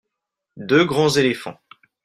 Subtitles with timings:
[0.57, 1.59] deux grands éléphants.